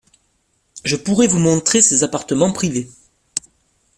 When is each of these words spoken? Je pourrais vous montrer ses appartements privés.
Je 0.83 0.95
pourrais 0.95 1.27
vous 1.27 1.37
montrer 1.37 1.83
ses 1.83 2.03
appartements 2.03 2.51
privés. 2.51 2.89